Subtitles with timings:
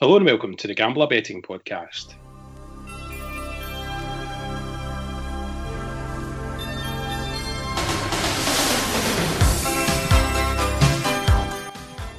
[0.00, 2.14] Hello and welcome to the Gambler Betting Podcast.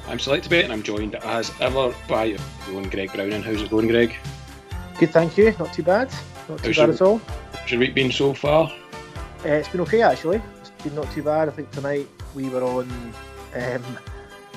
[0.08, 2.38] I'm Select Bet and I'm joined as ever by your
[2.72, 3.42] own Greg Browning.
[3.42, 4.16] How's it going, Greg?
[4.98, 5.54] Good, thank you.
[5.58, 6.10] Not too bad.
[6.48, 7.20] Not too How's bad your- at all.
[7.54, 8.66] How's your week been so far?
[9.44, 10.42] Uh, it's been okay actually.
[10.60, 11.48] It's been not too bad.
[11.48, 12.90] I think tonight we were on
[13.54, 13.98] um,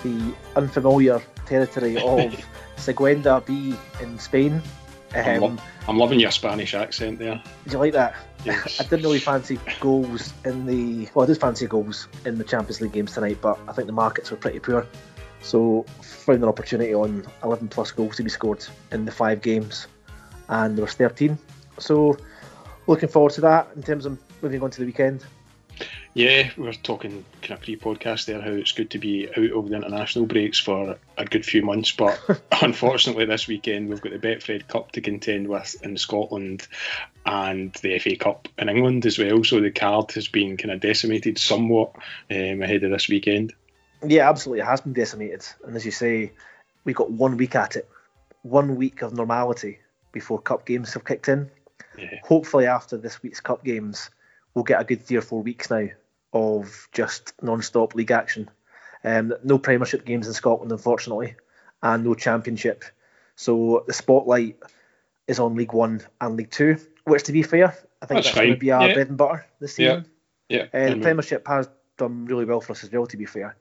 [0.04, 2.34] the unfamiliar territory of
[2.78, 4.62] Segunda B in Spain.
[5.16, 7.42] I'm, Um, lo- I'm loving your Spanish accent there.
[7.66, 8.16] did you like that?
[8.46, 8.80] Yes.
[8.80, 11.08] I didn't really fancy goals in the.
[11.14, 13.94] Well, I did fancy goals in the Champions League games tonight, but I think the
[13.94, 14.88] markets were pretty poor.
[15.42, 19.88] So found an opportunity on 11 plus goals to be scored in the five games,
[20.50, 21.38] and there was 13.
[21.80, 22.18] So
[22.88, 25.24] looking forward to that in terms of moving on to the weekend.
[26.14, 29.70] Yeah, we were talking kind of pre-podcast there how it's good to be out of
[29.70, 32.20] the international breaks for a good few months, but
[32.62, 36.68] unfortunately this weekend we've got the Betfred Cup to contend with in Scotland
[37.26, 39.44] and the FA Cup in England as well.
[39.44, 41.96] So the card has been kind of decimated somewhat
[42.30, 43.54] um, ahead of this weekend.
[44.06, 45.46] Yeah, absolutely, it has been decimated.
[45.66, 46.32] And as you say,
[46.84, 47.90] we got one week at it,
[48.44, 49.80] one week of normality
[50.12, 51.50] before cup games have kicked in.
[51.98, 52.20] Yeah.
[52.24, 54.12] Hopefully, after this week's cup games,
[54.54, 55.88] we'll get a good three or four weeks now
[56.34, 58.50] of just non-stop league action.
[59.04, 61.36] Um, no Premiership games in Scotland, unfortunately,
[61.82, 62.84] and no Championship.
[63.36, 64.58] So the spotlight
[65.28, 68.36] is on League One and League Two, which, to be fair, I think That's that's,
[68.36, 68.94] going to be our Yeah.
[68.94, 69.98] bread and butter this Yeah.
[69.98, 70.12] season.
[70.50, 73.56] Yeah, Uh, the Premiership has done really well for us as well, to be fair.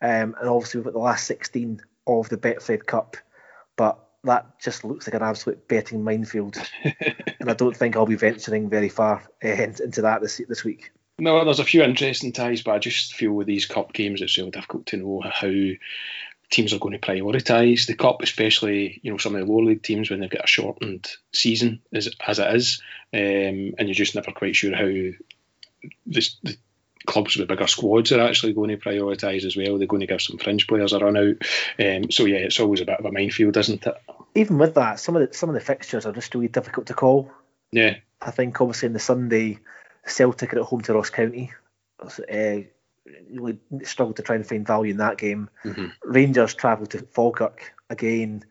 [0.00, 3.16] Um, and obviously, we've got the last 16 of the Betfred Cup,
[3.76, 6.56] but that just looks like an absolute betting minefield.
[7.40, 10.90] and I don't think I'll be venturing very far uh, into that this this week.
[11.20, 14.34] No, there's a few interesting ties, but I just feel with these cup games, it's
[14.34, 15.50] so difficult to know how
[16.50, 19.82] teams are going to prioritise the cup, especially you know some of the lower league
[19.82, 22.82] teams when they've got a shortened season as as it is,
[23.12, 25.10] um, and you're just never quite sure how
[26.06, 26.56] this, the
[27.06, 29.78] clubs with bigger squads are actually going to prioritise as well.
[29.78, 31.36] They're going to give some fringe players a run out,
[31.84, 33.96] um, so yeah, it's always a bit of a minefield, isn't it?
[34.38, 36.94] Even with that, some of the some of the fixtures are just really difficult to
[36.94, 37.30] call.
[37.72, 39.58] Yeah, I think obviously in the Sunday,
[40.06, 41.52] Celtic are at home to Ross County.
[42.00, 42.60] Uh,
[43.30, 45.50] really struggled to try and find value in that game.
[45.64, 45.92] Mhm.
[46.04, 48.44] Rangers travel to Falkirk again.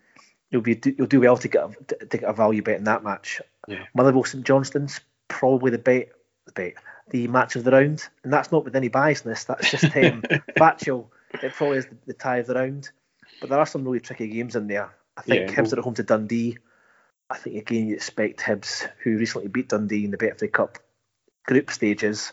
[0.52, 3.03] You'll be you'll do well to get a, to get a value bet in that
[3.03, 3.42] match.
[3.68, 3.86] Yeah.
[3.94, 6.09] Motherwell St Johnstone's probably the bet
[6.46, 6.74] the bet
[7.09, 9.46] the match of the round, and that's not with any biasness.
[9.46, 10.24] That's just um,
[10.58, 11.12] factual.
[11.42, 12.90] It probably is the, the tie of the round.
[13.40, 14.94] But there are some really tricky games in there.
[15.17, 16.57] I think Yeah, Hibs well- are at home to Dundee.
[17.29, 20.78] I think again you expect Hibs, who recently beat Dundee in the Betfred Cup
[21.45, 22.31] group stages.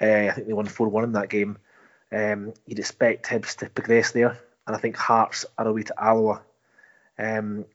[0.00, 1.58] Uh, I think they won four one in that game.
[2.10, 6.42] Um, you'd expect Hibs to progress there, and I think Hearts are away to Alloa.
[7.18, 7.66] Um,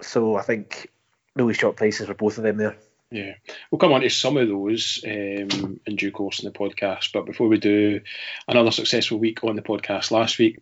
[0.00, 0.90] so I think
[1.36, 2.76] really short places for both of them there.
[3.10, 3.34] Yeah,
[3.70, 7.10] we'll come on to some of those um, in due course in the podcast.
[7.12, 8.00] But before we do,
[8.48, 10.60] another successful week on the podcast last week.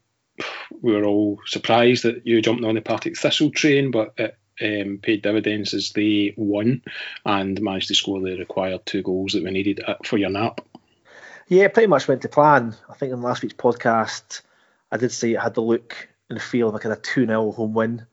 [0.80, 4.98] We were all surprised that you jumped on the Partick Thistle train, but it um,
[5.03, 6.82] paid dividends as they won
[7.25, 10.60] and managed to score the required two goals that we needed uh, for your nap.
[11.48, 12.75] Yeah, pretty much went to plan.
[12.88, 14.42] I think in last week's podcast,
[14.91, 17.52] I did say it had the look and feel of a kind of 2 0
[17.52, 18.06] home win.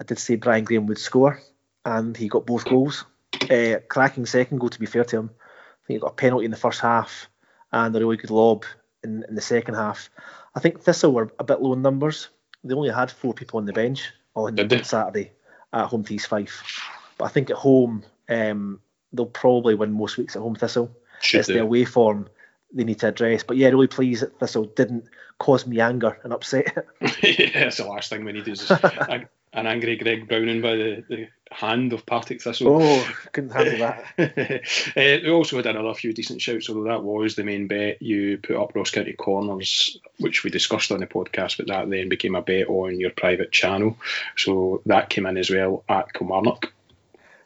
[0.00, 1.40] I did say Brian Graham would score,
[1.84, 3.04] and he got both goals.
[3.50, 5.30] Uh, cracking second goal, to be fair to him.
[5.32, 7.28] I think he got a penalty in the first half
[7.72, 8.64] and a really good lob
[9.02, 10.10] in, in the second half.
[10.58, 12.30] I think Thistle were a bit low in numbers.
[12.64, 14.78] They only had four people on the bench on, Did they?
[14.78, 15.30] on Saturday
[15.72, 16.82] at home to East Fife.
[17.16, 18.80] But I think at home, um,
[19.12, 20.90] they'll probably win most weeks at home Thistle
[21.22, 21.62] Should it's the do.
[21.62, 22.28] away form
[22.72, 23.44] they need to address.
[23.44, 25.04] But yeah, really pleased that Thistle didn't
[25.38, 26.76] cause me anger and upset.
[27.22, 28.68] yeah, that's the last thing we need is
[29.52, 32.82] an angry Greg Browning by the, the hand of Partick Thistle.
[32.82, 34.04] oh, couldn't handle that.
[34.96, 38.02] uh, we also had another few decent shouts, although that was the main bet.
[38.02, 42.08] You put up Ross County Corners, which we discussed on the podcast, but that then
[42.08, 43.96] became a bet on your private channel.
[44.36, 46.72] So that came in as well at Kilmarnock.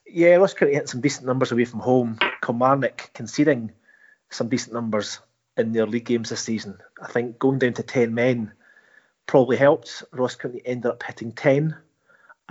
[0.07, 2.19] Yeah, Ross County hit some decent numbers away from home.
[2.45, 3.73] Kilmarnock conceding
[4.31, 5.21] some decent numbers
[5.57, 6.79] in their league games this season.
[7.01, 8.53] I think going down to 10 men
[9.27, 10.03] probably helped.
[10.13, 11.77] Ross County ended up hitting 10.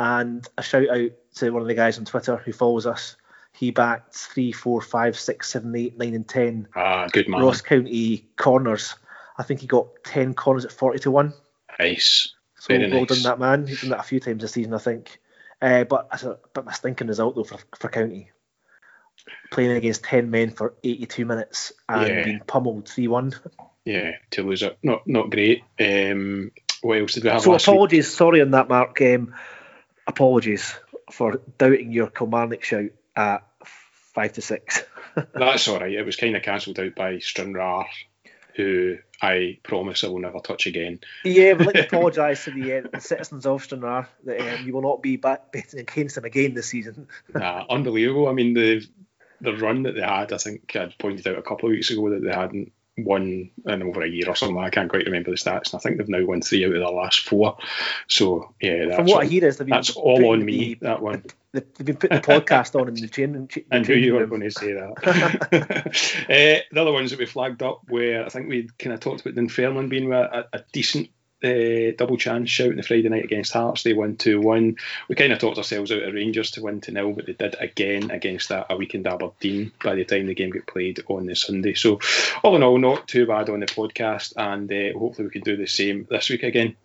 [0.02, 3.18] And a shout out to one of the guys on Twitter who follows us.
[3.54, 7.42] He backed 3, 4, 5, 6, 7, 8, 9, and 10 Ah, good man.
[7.42, 8.96] Ross County corners.
[9.38, 11.34] I think he got 10 corners at 40 to 1.
[11.78, 12.34] Nice.
[12.58, 13.10] So Very well nice.
[13.10, 13.68] done, that man.
[13.68, 15.20] He's done that a few times this season, I think.
[15.62, 18.32] Uh, but a of a stinking result, though, for, for County.
[19.52, 22.24] Playing against 10 men for 82 minutes and Yeah.
[22.24, 23.36] being pummeled 3 1.
[23.86, 24.80] Yeah, to lose it.
[24.82, 25.62] Not not great.
[25.80, 26.52] Um,
[26.82, 27.76] what else did we have So last week?
[27.76, 29.00] apologies, sorry on that, Mark.
[29.02, 29.36] Um,
[30.08, 30.76] apologies
[31.12, 33.44] for doubting your Kilmarnock shout at
[34.14, 34.84] five to six.
[35.34, 35.92] That's all right.
[35.92, 37.86] It was kind of cancelled out by Stranraer,
[38.56, 41.00] who I promise I will never touch again.
[41.24, 44.74] Yeah, we'd like to apologise to the, uh, the, citizens of Stranraer that um, you
[44.74, 47.08] will not be back betting against them again this season.
[47.34, 48.28] nah, unbelievable.
[48.28, 48.88] I mean, the
[49.42, 52.12] the run that they had, I think I pointed out a couple of weeks ago
[52.12, 52.72] that they hadn't
[53.04, 54.58] won in over a year or something.
[54.58, 56.82] I can't quite remember the stats, and I think they've now won three out of
[56.82, 57.58] the last four.
[58.08, 60.76] So yeah, from what I hear is that's all on me.
[60.76, 61.24] The, that one.
[61.54, 63.50] They've been putting the podcast on in the chain.
[63.72, 64.92] and knew you were going to say that.
[65.04, 69.22] uh, the other ones that we flagged up where I think we kind of talked
[69.22, 71.10] about Dunfermline being a, a decent
[71.44, 73.84] uh, double chance shout in the Friday night against Hearts.
[73.84, 74.76] They won 2 1.
[75.08, 77.56] We kind of talked ourselves out of Rangers to win to nil, but they did
[77.60, 81.36] again against that a weekend Aberdeen by the time the game got played on the
[81.36, 81.74] Sunday.
[81.74, 82.00] So,
[82.44, 85.58] all in all, not too bad on the podcast, and uh, hopefully we can do
[85.58, 86.76] the same this week again.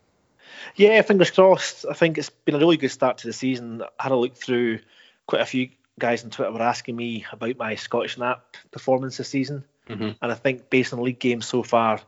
[0.75, 1.87] Yeah, fingers crossed.
[1.89, 3.83] I think it's been a really good start to the season.
[3.99, 4.81] I had a look through
[5.27, 9.29] quite a few guys on Twitter were asking me about my Scottish Nap performance this
[9.29, 9.65] season.
[9.89, 10.11] Mm-hmm.
[10.21, 12.01] And I think based on league games so far,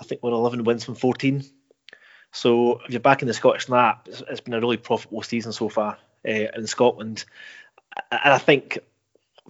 [0.00, 1.44] I think we're 11 wins from 14.
[2.34, 5.52] So if you're back in the Scottish Nap, it's, it's been a really profitable season
[5.52, 7.24] so far uh, in Scotland,
[8.10, 8.78] and I think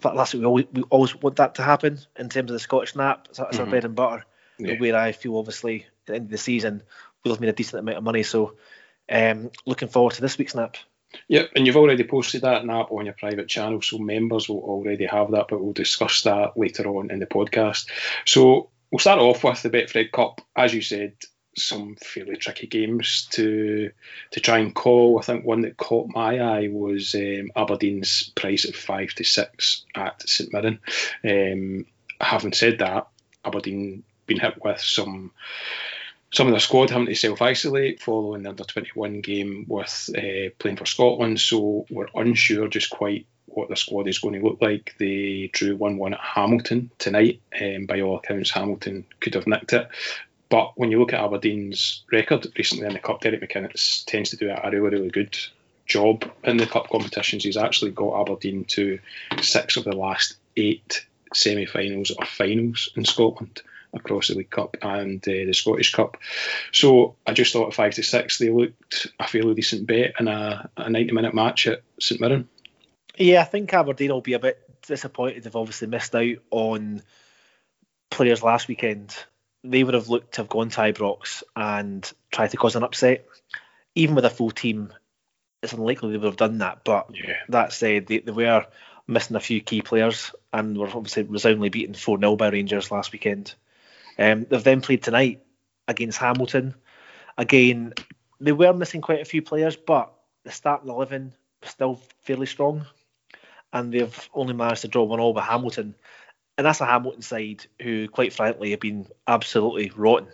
[0.00, 2.94] that's what we always, we always want that to happen in terms of the Scottish
[2.94, 3.28] Nap.
[3.28, 3.60] That's mm-hmm.
[3.60, 4.24] our bread and butter.
[4.58, 4.78] Yeah.
[4.78, 6.82] Where I feel obviously at the end of the season
[7.24, 8.22] we'll have made a decent amount of money.
[8.22, 8.56] So
[9.10, 10.76] um, looking forward to this week's nap.
[11.28, 15.06] Yep, and you've already posted that nap on your private channel, so members will already
[15.06, 17.88] have that, but we'll discuss that later on in the podcast.
[18.26, 20.40] So we'll start off with the Betfred Cup.
[20.56, 21.14] As you said,
[21.56, 23.90] some fairly tricky games to
[24.32, 25.18] to try and call.
[25.18, 29.84] I think one that caught my eye was um, Aberdeen's price at five to six
[29.94, 30.80] at St Mirren.
[31.24, 31.86] Um,
[32.20, 33.08] having said that,
[33.44, 35.32] Aberdeen been hit with some
[36.32, 40.50] some of their squad having to self isolate following the under 21 game with uh,
[40.58, 44.58] playing for Scotland, so we're unsure just quite what the squad is going to look
[44.60, 44.94] like.
[44.98, 47.40] They drew 1 1 at Hamilton tonight.
[47.58, 49.88] Um, by all accounts, Hamilton could have nicked it.
[50.54, 54.36] But when you look at Aberdeen's record recently in the Cup, Derek McInnes tends to
[54.36, 55.36] do a really, really good
[55.84, 57.42] job in the Cup competitions.
[57.42, 59.00] He's actually got Aberdeen to
[59.42, 61.04] six of the last eight
[61.34, 63.62] semi finals or finals in Scotland
[63.92, 66.18] across the League Cup and uh, the Scottish Cup.
[66.70, 70.28] So I just thought at five to six they looked a fairly decent bet in
[70.28, 72.48] a, a 90 minute match at St Mirren.
[73.18, 75.42] Yeah, I think Aberdeen will be a bit disappointed.
[75.42, 77.02] They've obviously missed out on
[78.08, 79.16] players last weekend
[79.64, 83.26] they would have looked to have gone to Ibrox and tried to cause an upset.
[83.94, 84.92] Even with a full team,
[85.62, 86.84] it's unlikely they would have done that.
[86.84, 87.38] But yeah.
[87.48, 88.66] that said, they, they were
[89.06, 93.12] missing a few key players and were obviously resoundingly beaten 4 0 by Rangers last
[93.12, 93.54] weekend.
[94.18, 95.42] Um, they've then played tonight
[95.88, 96.74] against Hamilton.
[97.38, 97.94] Again,
[98.40, 100.12] they were missing quite a few players, but
[100.44, 101.32] the starting 11
[101.62, 102.84] was still fairly strong.
[103.72, 105.96] And they've only managed to draw one all with Hamilton
[106.56, 110.28] and that's a Hamilton side who, quite frankly, have been absolutely rotten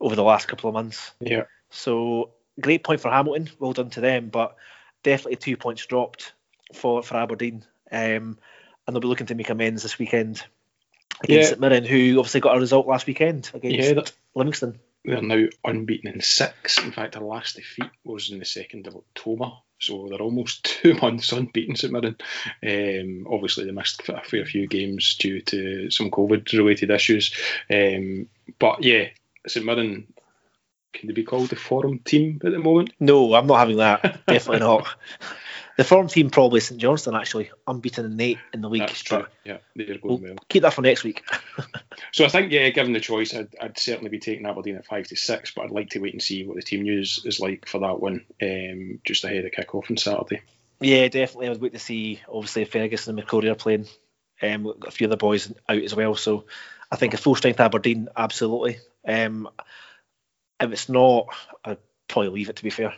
[0.00, 1.12] over the last couple of months.
[1.20, 1.44] Yeah.
[1.70, 3.50] So great point for Hamilton.
[3.58, 4.56] Well done to them, but
[5.02, 6.32] definitely two points dropped
[6.74, 8.38] for for Aberdeen, um,
[8.86, 10.44] and they'll be looking to make amends this weekend
[11.22, 11.58] against yeah.
[11.58, 14.02] Mirren, who obviously got a result last weekend against yeah,
[14.34, 14.78] Livingston.
[15.04, 16.78] They're now unbeaten in six.
[16.78, 20.94] In fact, their last defeat was in the second of October so they're almost two
[20.94, 22.16] months unbeaten St Mirren.
[22.62, 27.34] Um, obviously, they missed a fair few games due to some COVID-related issues.
[27.70, 29.08] Um, but yeah,
[29.46, 30.06] St Mirren
[30.92, 32.92] can they be called the forum team at the moment?
[32.98, 34.26] No, I'm not having that.
[34.26, 34.88] Definitely not.
[35.76, 38.80] The form team probably St Johnstone actually unbeaten in eight in the league.
[38.80, 39.26] That's true.
[39.44, 40.34] Yeah, they're going we'll well.
[40.48, 41.22] Keep that for next week.
[42.12, 45.06] so I think yeah, given the choice, I'd, I'd, certainly be taking Aberdeen at five
[45.08, 47.66] to six, but I'd like to wait and see what the team news is like
[47.66, 50.42] for that one, um, just ahead of kick off on Saturday.
[50.80, 51.46] Yeah, definitely.
[51.48, 52.20] I would wait to see.
[52.28, 53.86] Obviously, Ferguson and McCrorie are playing.
[54.40, 56.44] Um, a few other boys out as well, so
[56.92, 58.78] I think a full strength Aberdeen, absolutely.
[59.06, 59.48] Um,
[60.60, 61.26] if it's not,
[61.64, 62.56] I'd probably leave it.
[62.56, 62.94] To be fair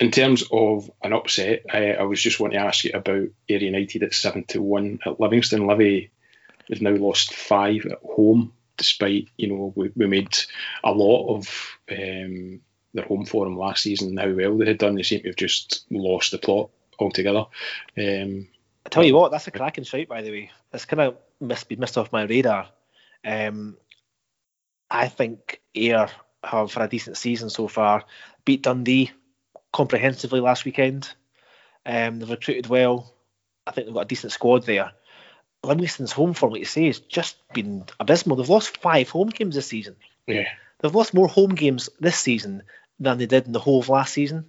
[0.00, 3.58] in terms of an upset, I, I was just wanting to ask you about Ayr
[3.58, 5.66] United at seven to one at Livingston.
[5.66, 6.10] Livy
[6.70, 10.36] has now lost five at home, despite you know we, we made
[10.84, 12.60] a lot of um,
[12.94, 14.10] their home form last season.
[14.10, 17.46] and How well they had done, they seem to have just lost the plot altogether.
[17.98, 18.48] Um,
[18.86, 20.50] I tell you what, that's a cracking shout, by the way.
[20.72, 22.68] It's kind of missed, been missed off my radar.
[23.24, 23.76] Um,
[24.90, 26.08] I think Ayr
[26.42, 28.04] have, for a decent season so far,
[28.44, 29.10] beat Dundee
[29.72, 31.12] comprehensively last weekend.
[31.86, 33.14] Um, they've recruited well.
[33.66, 34.92] I think they've got a decent squad there.
[35.62, 38.36] Livingston's home form, like you say, has just been abysmal.
[38.36, 39.96] They've lost five home games this season.
[40.26, 40.48] Yeah.
[40.80, 42.62] They've lost more home games this season
[42.98, 44.46] than they did in the whole of last season.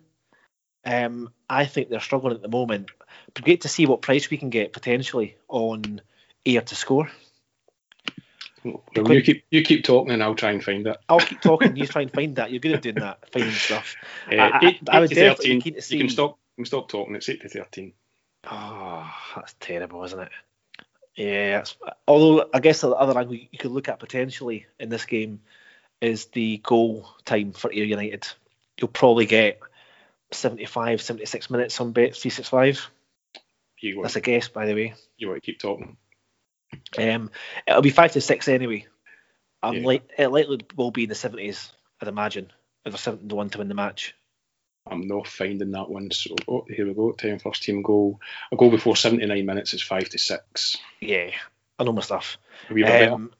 [0.86, 2.92] Um, I think they're struggling at the moment.
[3.34, 6.02] But great to see what price we can get potentially on
[6.46, 7.10] Ayr to score.
[8.64, 10.98] Well, you keep you keep talking, and I'll try and find it.
[11.10, 11.76] I'll keep talking.
[11.76, 12.52] you try and find that.
[12.52, 13.96] You're good at doing that, finding stuff.
[14.32, 15.98] Uh, I, I, I would definitely keen to see.
[15.98, 16.38] You can stop.
[16.58, 17.16] You can stop talking.
[17.16, 17.94] It's eight to thirteen.
[18.50, 20.30] Oh, that's terrible, isn't it?
[21.16, 21.64] Yeah.
[22.08, 25.42] Although I guess the other angle you could look at potentially in this game
[26.00, 28.28] is the goal time for Ayr United.
[28.80, 29.60] You'll probably get
[30.32, 32.90] 75, 76 minutes on bet 365.
[33.80, 34.94] You That's a guess, by the way.
[35.18, 35.98] You want to keep talking.
[36.98, 37.32] Um,
[37.68, 38.86] it'll be five to six anyway.
[39.62, 39.88] I'm yeah.
[39.88, 42.52] like it likely will be in the seventies, I'd imagine.
[42.86, 44.16] If they're seven to one to win the match.
[44.88, 46.12] I'm not finding that one.
[46.12, 47.12] So oh, here we go.
[47.12, 48.20] Time first team goal.
[48.52, 50.78] A goal before 79 minutes is five to six.
[51.00, 51.32] Yeah,
[51.78, 52.38] I know my stuff.
[52.70, 53.32] Um,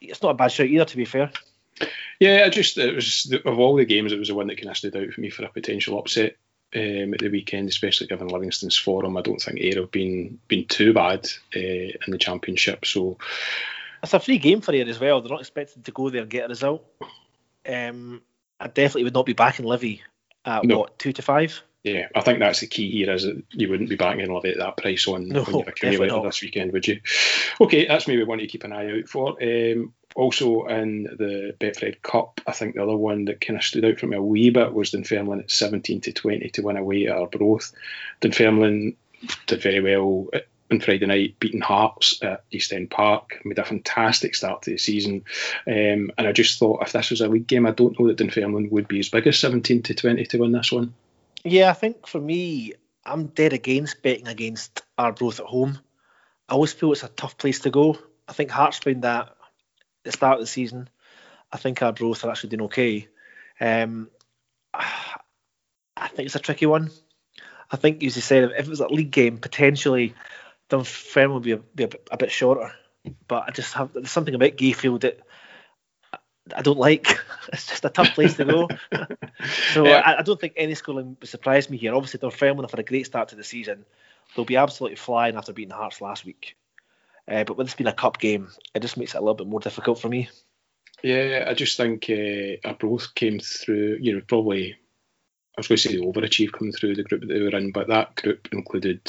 [0.00, 1.30] it's not a bad shout either, to be fair.
[2.20, 4.70] Yeah, I just it was of all the games, it was the one that kind
[4.70, 6.36] of stood out for me for a potential upset
[6.74, 9.16] um, at the weekend, especially given Livingston's form.
[9.16, 12.84] I don't think Ayr have been been too bad uh, in the championship.
[12.84, 13.18] So
[14.02, 15.20] it's a free game for Ayr as well.
[15.20, 16.84] They're not expected to go there and get a result.
[17.66, 18.22] Um,
[18.60, 20.02] I definitely would not be backing Livy
[20.44, 20.80] at no.
[20.80, 21.62] what two to five.
[21.84, 23.12] Yeah, I think that's the key here.
[23.12, 26.22] Is that you wouldn't be backing Livy at that price on no, when you've accumulated
[26.24, 27.00] this weekend, would you?
[27.60, 29.36] Okay, that's maybe one to keep an eye out for.
[29.42, 33.84] Um, also in the Betfred Cup, I think the other one that kind of stood
[33.84, 37.06] out for me a wee bit was Dunfermline at 17 to 20 to win away
[37.06, 37.72] at Arbroath.
[38.22, 38.96] Dunfermline
[39.46, 40.28] did very well
[40.74, 44.78] on Friday night, beating Hearts at East End Park, made a fantastic start to the
[44.78, 45.24] season.
[45.66, 48.18] Um, and I just thought if this was a league game, I don't know that
[48.18, 50.94] Dunfermline would be as big as 17 to 20 to win this one.
[51.44, 55.78] Yeah, I think for me, I'm dead against betting against Arbroath at home.
[56.48, 57.98] I always feel it's a tough place to go.
[58.28, 59.36] I think Hearts found that at
[60.04, 60.88] the start of the season.
[61.52, 63.08] I think Arbroath are actually doing okay.
[63.60, 64.10] Um,
[64.74, 66.90] I think it's a tricky one.
[67.70, 70.14] I think, as you said, if it was a league game, potentially
[70.68, 72.72] Dunfermline would be, a, be a, a, bit shorter.
[73.28, 75.20] But I just have there's something about Gayfield that
[76.54, 77.06] I don't like.
[77.52, 78.68] It's just a tough place to go.
[79.74, 80.02] so yeah.
[80.04, 81.94] I, I, don't think any schooling would surprise me here.
[81.94, 83.84] Obviously, Dunfermline have had a great start to the season.
[84.34, 86.56] They'll be absolutely flying after beating Hearts last week.
[87.28, 89.46] Uh, but with this being a cup game, it just makes it a little bit
[89.46, 90.30] more difficult for me.
[91.02, 94.76] Yeah, I just think uh, both came through, you know, probably, I
[95.58, 97.88] was going to say the overachieve coming through the group that they were in, but
[97.88, 99.00] that group included,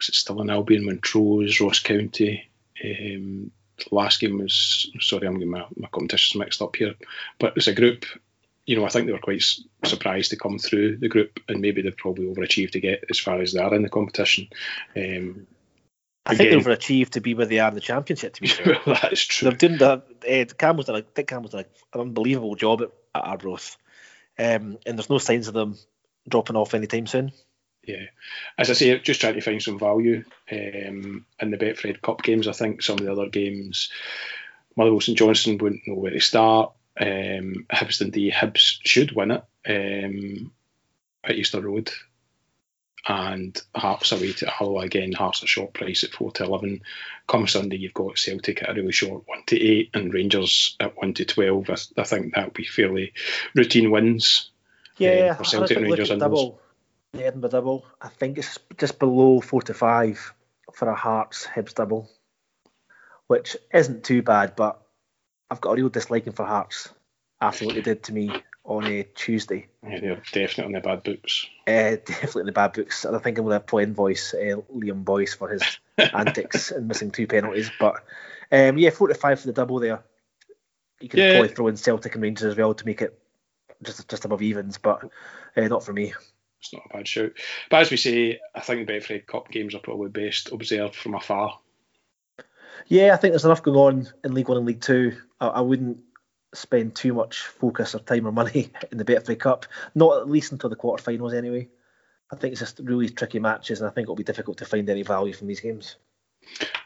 [0.00, 2.48] was it Stirling Albion, Montrose, Ross County?
[2.82, 6.94] Um, the last game was, sorry, I'm getting my, my competitions mixed up here,
[7.38, 8.04] but it's a group
[8.70, 9.42] you know, I think they were quite
[9.84, 13.40] surprised to come through the group, and maybe they've probably overachieved to get as far
[13.40, 14.48] as they are in the competition.
[14.96, 15.48] Um,
[16.24, 18.34] I think they've achieved to be where they are in the championship.
[18.34, 19.50] To be fair, that's true.
[19.50, 20.50] They've done that.
[20.50, 20.96] Uh, Campbell's done.
[20.96, 21.64] A, Dick Campbell's done
[21.94, 23.76] an unbelievable job at, at Arbroath,
[24.38, 25.76] um, and there's no signs of them
[26.28, 27.32] dropping off anytime soon.
[27.90, 28.06] Yeah,
[28.58, 32.46] as I say, just trying to find some value um, in the Betfred Cup games.
[32.46, 33.90] I think some of the other games,
[34.76, 36.72] Motherwell St Johnstone wouldn't know where to start.
[37.00, 40.52] Um, Hibs Dundee, Hibs should win it um,
[41.24, 41.90] at Easter Road
[43.08, 45.12] and Hearts away to Hull again.
[45.12, 46.82] Hearts a short price at four to eleven.
[47.26, 50.96] Come Sunday, you've got Celtic at a really short one to eight, and Rangers at
[50.96, 51.70] one to twelve.
[51.70, 53.12] I, I think that'll be fairly
[53.54, 54.50] routine wins.
[54.98, 56.60] Yeah, um, for Celtic and Rangers double,
[57.12, 57.84] the Edinburgh double.
[58.00, 60.32] I think it's just below four to five
[60.72, 62.10] for a Hearts Hibs double,
[63.26, 64.56] which isn't too bad.
[64.56, 64.80] But
[65.50, 66.88] I've got a real disliking for Hearts
[67.40, 68.30] after what they did to me
[68.64, 69.68] on a Tuesday.
[69.82, 71.46] Yeah, they're definitely on the bad books.
[71.66, 73.04] Uh, definitely in the bad books.
[73.04, 75.62] And I think I'm going to play invoice uh, Liam Boyce for his
[75.98, 77.70] antics and missing two penalties.
[77.78, 77.96] But
[78.52, 80.02] um, yeah, 45 for the double there.
[81.00, 81.32] You could yeah.
[81.32, 83.18] probably throw in Celtic and Rangers as well to make it
[83.82, 85.02] just just above evens, but
[85.56, 86.12] uh, not for me.
[86.60, 87.32] It's not a bad shout.
[87.70, 91.14] But as we say, I think the Betfred Cup games are probably best observed from
[91.14, 91.58] afar.
[92.86, 95.16] Yeah, I think there's enough going on in League One and League Two.
[95.40, 95.98] I, I wouldn't
[96.52, 99.66] spend too much focus or time or money in the Betfred Cup.
[99.94, 101.68] Not at least until the quarterfinals, anyway.
[102.32, 104.88] I think it's just really tricky matches, and I think it'll be difficult to find
[104.88, 105.96] any value from these games.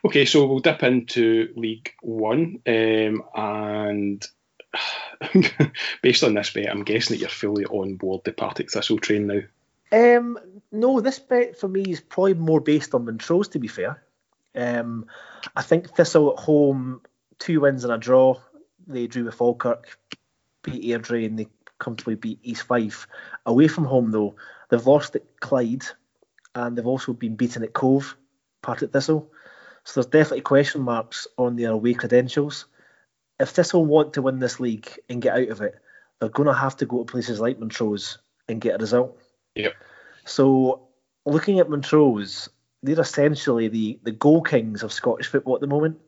[0.05, 4.27] Okay, so we'll dip into League One, um, and
[6.03, 9.27] based on this bet, I'm guessing that you're fully on board the Partick Thistle train
[9.27, 9.41] now.
[9.95, 10.39] Um,
[10.73, 13.49] no, this bet for me is probably more based on Montrose.
[13.49, 14.03] To be fair,
[14.57, 15.07] um,
[15.55, 17.01] I think Thistle at home,
[17.39, 18.41] two wins and a draw
[18.87, 19.97] they drew with Falkirk,
[20.63, 21.47] beat Airdrie, and they
[21.79, 23.07] comfortably beat East Fife.
[23.47, 24.35] Away from home, though,
[24.69, 25.85] they've lost at Clyde,
[26.57, 28.17] and they've also been beaten at Cove,
[28.63, 29.31] Partick Thistle.
[29.85, 32.67] So there's definitely question marks on their away credentials.
[33.39, 35.77] If Thistle want to win this league and get out of it,
[36.19, 39.21] they're going to have to go to places like Montrose and get a result.
[39.55, 39.75] Yep.
[40.25, 40.89] So,
[41.27, 42.49] looking at Montrose,
[42.83, 45.99] they're essentially the, the goal kings of Scottish football at the moment.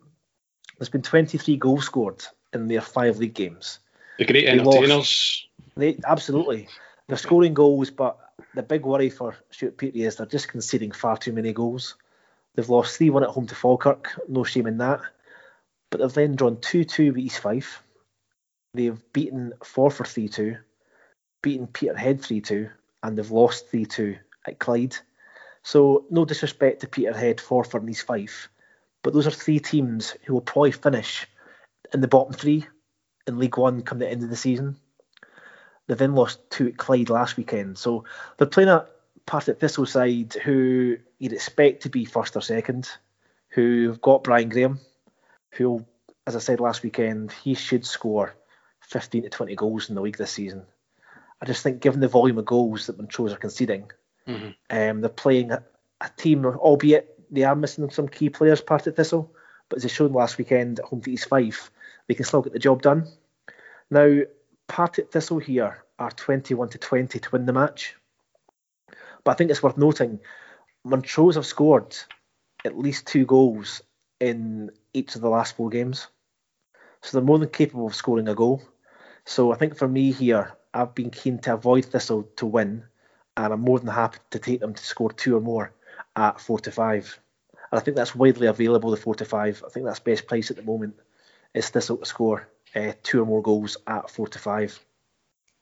[0.78, 2.22] There's been 23 goals scored
[2.52, 3.78] in their five league games.
[4.18, 5.46] The great entertainers.
[5.76, 6.68] They, absolutely.
[7.06, 8.18] They're scoring goals, but
[8.54, 11.96] the big worry for Stewart Petrie is they're just conceding far too many goals.
[12.54, 15.00] They've lost 3 1 at home to Falkirk, no shame in that.
[15.90, 17.82] But they've then drawn 2 2 with East Fife.
[18.74, 20.56] They've beaten Forfar 3 2,
[21.42, 22.70] beaten Peterhead 3 2,
[23.06, 24.96] and they've lost 3 2 at Clyde.
[25.62, 28.48] So, no disrespect to Peterhead, Forfar, and East Fife,
[29.02, 31.26] but those are three teams who will probably finish
[31.94, 32.66] in the bottom three
[33.26, 34.76] in League One come the end of the season.
[35.86, 37.78] They then lost two at Clyde last weekend.
[37.78, 38.04] So
[38.36, 38.86] they're playing a
[39.24, 42.88] Partick Thistle side who you'd expect to be first or second,
[43.50, 44.80] who've got Brian Graham,
[45.52, 45.84] who,
[46.26, 48.34] as I said last weekend, he should score
[48.80, 50.66] 15 to 20 goals in the league this season.
[51.40, 53.90] I just think, given the volume of goals that Montrose are conceding,
[54.26, 54.50] mm-hmm.
[54.70, 55.62] um, they're playing a,
[56.00, 59.34] a, team, albeit they are missing some key players, part Partick Thistle,
[59.68, 61.70] but as they showed last weekend at home to East Fife,
[62.06, 63.06] they can still get the job done.
[63.90, 64.20] Now,
[64.68, 67.94] Partick Thistle here are 21 to 20 to win the match.
[69.24, 70.20] But I think it's worth noting
[70.84, 71.96] Montrose have scored
[72.64, 73.82] at least two goals
[74.20, 76.06] in each of the last four games.
[77.02, 78.62] So they're more than capable of scoring a goal.
[79.24, 82.84] So I think for me here, I've been keen to avoid Thistle to win,
[83.36, 85.72] and I'm more than happy to take them to score two or more
[86.14, 87.18] at four to five.
[87.70, 89.62] And I think that's widely available, the four to five.
[89.66, 90.96] I think that's best price at the moment
[91.54, 94.78] is Thistle to score uh, two or more goals at four to five.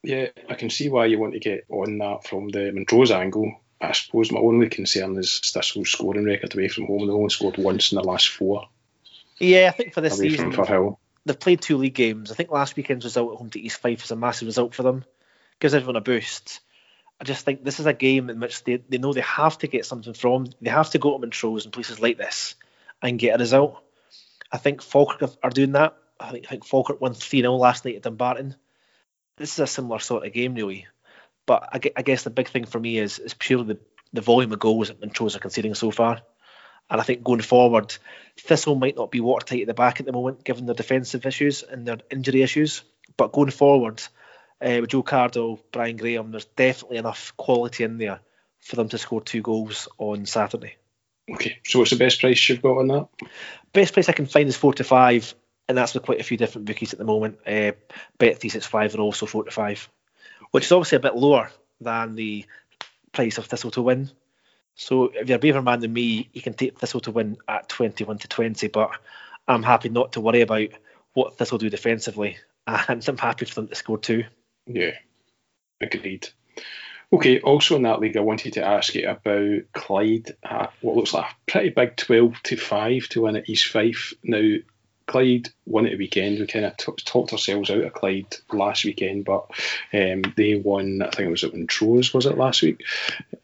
[0.02, 3.60] Yeah, I can see why you want to get on that from the Montrose angle.
[3.80, 7.06] I suppose my only concern is Thistle's scoring record away from home.
[7.06, 8.68] They've only scored once in the last four.
[9.38, 12.30] Yeah, I think for this away season, from they've played two league games.
[12.30, 14.82] I think last weekend's result at home to East Fife was a massive result for
[14.82, 15.04] them.
[15.60, 16.60] Gives everyone a boost.
[17.20, 19.68] I just think this is a game in which they, they know they have to
[19.68, 20.46] get something from.
[20.60, 22.56] They have to go to Montrose and places like this
[23.02, 23.82] and get a result.
[24.50, 25.96] I think Falkirk are doing that.
[26.18, 28.56] I think, I think Falkirk won 3 0 last night at Dumbarton.
[29.36, 30.86] This is a similar sort of game, really.
[31.46, 33.78] But I, I guess the big thing for me is, is purely the,
[34.12, 36.22] the volume of goals that Montrose are conceding so far.
[36.90, 37.96] And I think going forward,
[38.38, 41.62] Thistle might not be watertight at the back at the moment, given their defensive issues
[41.62, 42.82] and their injury issues.
[43.16, 44.02] But going forward,
[44.60, 48.20] uh, with Joe Cardle, Brian Graham, there's definitely enough quality in there
[48.60, 50.76] for them to score two goals on Saturday.
[51.30, 53.08] Okay, so what's the best price you've got on that?
[53.72, 55.34] Best price I can find is four to five,
[55.68, 57.38] and that's with quite a few different bookies at the moment.
[57.46, 57.72] Uh,
[58.18, 59.88] Bet three six five are also four to five,
[60.50, 62.44] which is obviously a bit lower than the
[63.12, 64.10] price of Thistle to win.
[64.74, 67.68] So if you're a braver man than me, you can take Thistle to win at
[67.68, 68.90] twenty one to twenty, but
[69.46, 70.68] I'm happy not to worry about
[71.12, 74.24] what Thistle do defensively, and I'm happy for them to score two.
[74.66, 74.92] Yeah,
[75.80, 76.28] agreed.
[77.12, 81.14] Okay, also in that league, I wanted to ask you about Clyde at what looks
[81.14, 84.14] like a pretty big 12 to 5 to win at East Fife.
[84.24, 84.56] Now,
[85.06, 86.38] Clyde won at the weekend.
[86.38, 89.50] We kind of t- talked ourselves out of Clyde last weekend, but
[89.92, 92.82] um, they won, I think it was at Montrose, was it last week?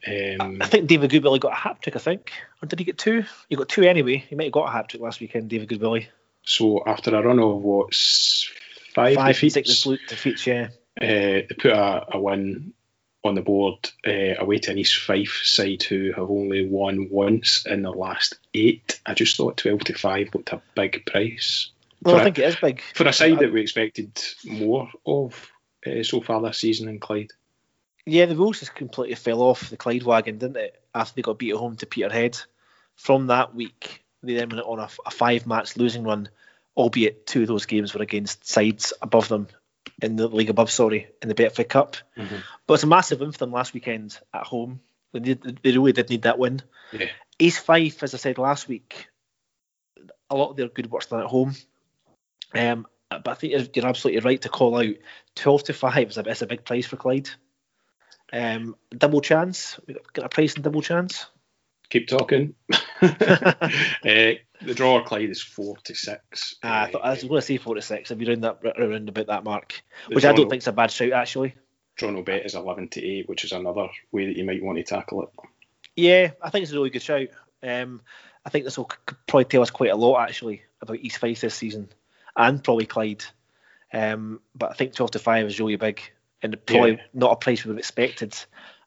[0.07, 2.33] Um, I think David Goodwillie got a hat trick, I think.
[2.63, 3.25] Or did he get two?
[3.49, 4.17] He got two anyway.
[4.17, 6.07] He might have got a hat trick last weekend, David Goodwillie.
[6.43, 8.51] So after a run of what's
[8.95, 10.69] five, five defeats, six defeats, yeah.
[11.01, 12.73] Uh, they put a, a win
[13.23, 17.67] on the board uh, away to an East Fife side who have only won once
[17.67, 19.01] in the last eight.
[19.05, 21.71] I just thought 12 to 5 looked a big price.
[22.03, 22.81] Well, I think a, it is big.
[22.95, 25.51] For a side I, that we expected more of
[25.87, 27.33] uh, so far this season in Clyde.
[28.07, 30.83] Yeah, the rules just completely fell off the Clyde wagon, didn't it?
[30.95, 32.39] After they got beat at home to Peterhead.
[32.97, 36.29] From that week, they then went on a, a five match losing run,
[36.77, 39.49] albeit two of those games were against sides above them
[40.03, 41.97] in the league above, sorry, in the Betfred Cup.
[42.17, 42.37] Mm-hmm.
[42.67, 44.81] But it's a massive win for them last weekend at home.
[45.13, 46.63] They, need, they really did need that win.
[46.93, 47.09] Yeah.
[47.39, 49.09] East Fife, as I said last week,
[50.29, 51.55] a lot of their good work's done at home.
[52.55, 54.95] Um, but I think you're absolutely right to call out
[55.35, 57.31] 12 to 5 is a, is a big price for Clyde.
[58.33, 61.27] Um, double chance, we've got a price in double chance.
[61.91, 62.55] Keep talking.
[63.03, 63.09] uh,
[64.03, 66.55] the draw Clyde is four to six.
[66.63, 68.11] Ah, I, thought, I was going to say four to six.
[68.11, 70.93] I'd be around that around about that mark, which I don't think is a bad
[70.93, 71.55] shout actually.
[71.97, 74.79] draw no bet is eleven to eight, which is another way that you might want
[74.79, 75.31] to tackle it.
[75.97, 77.29] Yeah, I think it's a really good shout.
[77.63, 78.03] Um,
[78.47, 78.91] I think this will
[79.27, 81.89] probably tell us quite a lot actually about East Fife this season,
[82.37, 83.25] and probably Clyde.
[83.93, 86.01] Um, but I think twelve to five is really big,
[86.41, 87.03] and probably yeah.
[87.15, 88.37] not a price we would have expected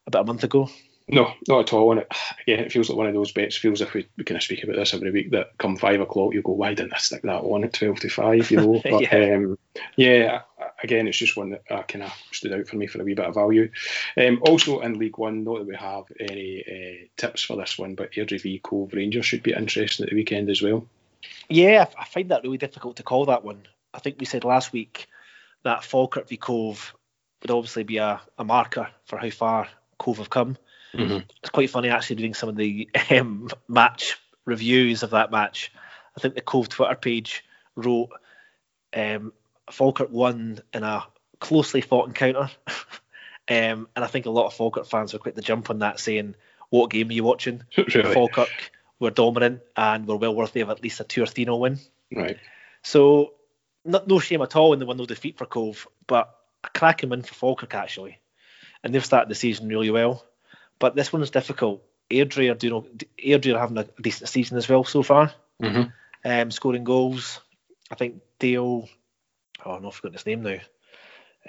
[0.07, 0.69] about a month ago.
[1.07, 1.91] No, not at all.
[1.91, 3.57] And it, again, it feels like one of those bets.
[3.57, 5.31] Feels if we, we kind of speak about this every week.
[5.31, 8.09] That come five o'clock, you go, why didn't I stick that on at twelve to
[8.09, 8.49] five?
[8.49, 9.57] You know, but yeah, um,
[9.97, 10.41] yeah
[10.83, 13.13] again, it's just one that uh, kind of stood out for me for a wee
[13.13, 13.71] bit of value.
[14.17, 17.95] Um, also in League One, not that we have any uh, tips for this one,
[17.95, 20.85] but Airdrie v Cove Rangers should be interesting at the weekend as well.
[21.49, 23.63] Yeah, I find that really difficult to call that one.
[23.93, 25.07] I think we said last week
[25.63, 26.93] that Falkirk v Cove
[27.41, 30.57] would obviously be a, a marker for how far Cove have come.
[30.93, 31.19] Mm-hmm.
[31.41, 35.71] It's quite funny actually doing some of the um, match reviews of that match.
[36.15, 37.43] I think the Cove Twitter page
[37.75, 38.09] wrote
[38.95, 39.33] um,
[39.71, 41.05] Falkirk won in a
[41.39, 42.49] closely fought encounter.
[43.47, 45.99] um, and I think a lot of Falkirk fans were quick to jump on that,
[45.99, 46.35] saying,
[46.69, 47.63] What game are you watching?
[47.77, 48.13] really?
[48.13, 51.57] Falkirk were dominant and were well worthy of at least a 2 or 3 0
[51.57, 51.79] win.
[52.13, 52.37] Right.
[52.83, 53.33] So,
[53.85, 57.09] not, no shame at all in the 1 0 defeat for Cove, but a cracking
[57.09, 58.19] win for Falkirk actually.
[58.83, 60.25] And they've started the season really well.
[60.83, 61.81] But this one is difficult.
[62.11, 62.83] Airdrie are doing
[63.17, 65.31] Airdrie are having a decent season as well so far.
[65.61, 65.83] Mm-hmm.
[66.29, 67.39] Um, scoring goals.
[67.89, 68.89] I think Dale.
[69.65, 70.57] Oh, no, I've forgotten his name now.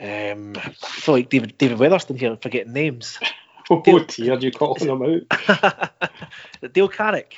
[0.00, 3.18] Um, I feel like David David Weatherston here forgetting names.
[3.70, 5.90] Oh dear, you calling them out?
[6.74, 7.34] Dale Carrick.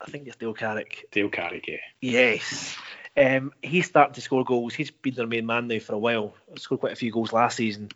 [0.00, 1.08] I think it's Dale Carrick.
[1.10, 1.76] Dale Carrick, yeah.
[2.00, 2.76] Yes.
[3.16, 4.74] Um, he's starting to score goals.
[4.74, 6.34] He's been their main man now for a while.
[6.56, 7.90] Scored quite a few goals last season.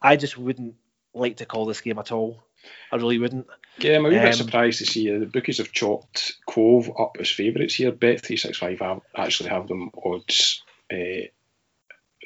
[0.00, 0.74] I just wouldn't
[1.14, 2.42] like to call this game at all.
[2.90, 3.46] I really wouldn't.
[3.78, 7.16] Yeah, I'm a wee Um, bit surprised to see the bookies have chalked Cove up
[7.18, 7.90] as favourites here.
[7.90, 11.26] Bet three six five have actually have them odds uh,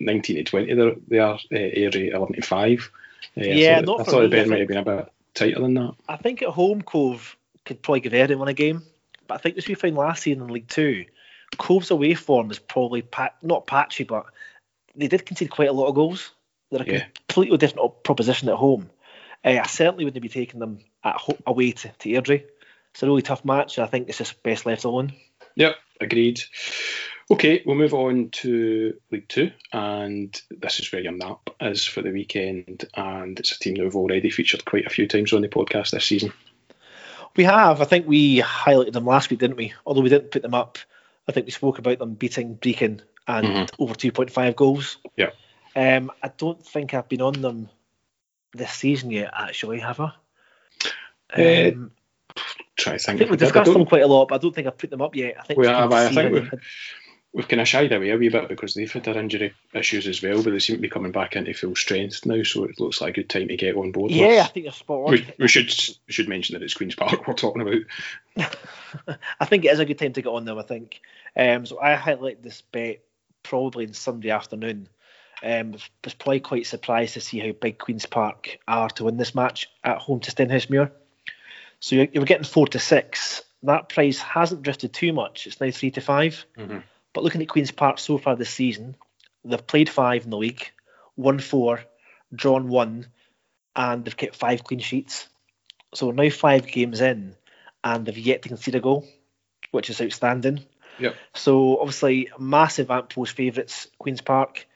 [0.01, 0.75] nineteen to twenty.
[0.75, 2.91] They're they are uh, Airdrie eleven to five.
[3.37, 4.85] Uh, Yeah, I thought, not I thought the me, I bet might have been a
[4.85, 5.95] bit tighter than that.
[6.09, 8.83] I think at home Cove could probably give anyone a game,
[9.27, 11.07] but I think as we found last season in League Two,
[11.59, 14.27] Cove's away form is probably pat- not patchy, but
[14.95, 16.33] they did concede quite a lot of goals.
[16.71, 17.05] They're a Yeah.
[17.29, 18.91] completely different proposition at home.
[19.45, 22.45] Uh, I certainly wouldn't be taking them at ho- away to, to Airdrie.
[22.93, 25.13] It's a really tough match, and I think it's just best left alone.
[25.57, 26.41] Yep, agreed.
[27.31, 32.01] Okay, we'll move on to League Two, and this is where your nap is for
[32.03, 35.43] the weekend, and it's a team that we've already featured quite a few times on
[35.43, 36.33] the podcast this season.
[37.37, 37.81] We have.
[37.83, 39.75] I think we highlighted them last week, didn't we?
[39.85, 40.79] Although we didn't put them up.
[41.29, 43.71] I think we spoke about them beating Brechin and Mhm.
[43.79, 44.97] over 2.5 goals.
[45.17, 45.31] Yeah.
[45.77, 47.69] Um, I don't think I've been on them
[48.53, 50.13] this season yet, actually, have I?
[51.37, 51.91] Uh, Um,
[52.77, 53.17] Try to think.
[53.17, 53.31] I think.
[53.31, 55.37] we discussed them quite a lot, but I don't think I've put them up yet.
[55.39, 56.61] I think We have, I think we- they had-
[57.33, 60.23] We've kind of shied away a wee bit because they've had their injury issues as
[60.23, 63.03] well, but they seem to be coming back into full strength now, so it looks
[63.03, 64.11] like a good time to get on board.
[64.11, 65.11] Yeah, I think you're spot on.
[65.11, 65.67] We, we should
[66.07, 68.57] we should mention that it's Queens Park we're talking about.
[69.41, 70.57] I think it is a good time to get on them.
[70.59, 71.03] I think.
[71.37, 73.03] Um, so I highlight this bet
[73.43, 74.89] probably in Sunday afternoon.
[75.43, 75.73] Um,
[76.05, 79.69] was probably quite surprised to see how big Queens Park are to win this match
[79.85, 80.91] at home to Stenhousemuir.
[81.81, 83.43] So you're, you're getting four to six.
[83.63, 85.47] That price hasn't drifted too much.
[85.47, 86.83] It's now three to 5 Mhm.
[87.13, 88.95] But looking at Queens Park so far this season,
[89.43, 90.71] they've played five in the league,
[91.17, 91.83] won four,
[92.35, 93.07] drawn one,
[93.75, 95.27] and they've kept five clean sheets.
[95.95, 97.35] So we're now five games in,
[97.83, 99.07] and they've yet to concede a goal,
[99.71, 100.65] which is outstanding.
[100.99, 101.15] Yep.
[101.35, 104.67] So obviously, massive ante post favourites, Queens Park,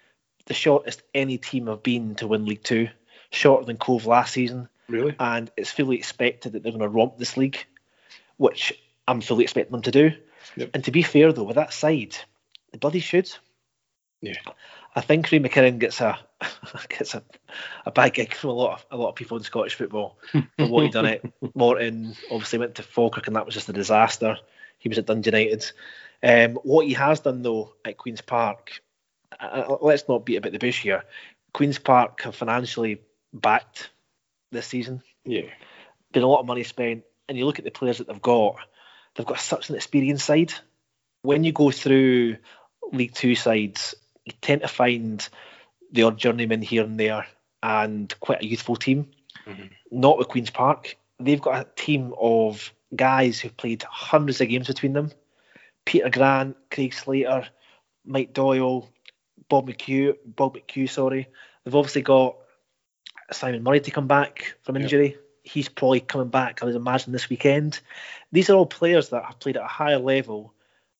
[0.51, 2.89] the shortest any team have been to win League Two,
[3.31, 5.15] shorter than Cove last season, Really?
[5.21, 7.65] and it's fully expected that they're going to romp this league,
[8.37, 8.73] which
[9.07, 10.11] I'm fully expecting them to do.
[10.57, 10.71] Yep.
[10.75, 12.17] And to be fair though, with that side,
[12.73, 13.31] they bloody should.
[14.21, 14.35] Yeah.
[14.97, 16.19] I think Ray McKinnon gets a
[16.89, 17.23] gets a,
[17.87, 20.67] a bad gig from a lot of a lot of people in Scottish football for
[20.67, 21.33] what he done it.
[21.55, 24.37] Morton obviously went to Falkirk and that was just a disaster.
[24.81, 25.71] He was at Dundee United.
[26.25, 28.83] Um, what he has done though at Queens Park,
[29.41, 31.05] uh, uh, let's not beat about the bush here.
[31.53, 33.91] Queens Park have financially backed
[34.53, 35.03] this season.
[35.25, 35.49] Yeah.
[36.13, 38.57] Been a lot of money spent, and you look at the players that they've got.
[39.15, 40.53] They've got such an experienced side.
[41.23, 42.37] When you go through
[42.93, 45.27] League Two sides, you tend to find
[45.93, 47.27] the odd journeyman here and there,
[47.63, 49.11] and quite a youthful team.
[49.47, 49.71] Mhm.
[49.91, 50.97] Not with Queens Park.
[51.19, 55.11] They've got a team of guys who've played hundreds of games between them.
[55.85, 57.49] Peter Grant, Craig Slater,
[58.05, 58.89] Mike Doyle,
[59.51, 61.29] Bob McHugh, Bob McHugh, sorry.
[61.65, 62.37] They've obviously got
[63.31, 64.85] Simon Murray to come back from Yep.
[64.85, 65.17] injury.
[65.43, 67.81] He's probably coming back, I would imagine, this weekend.
[68.33, 70.55] These are all players that have played at a higher level.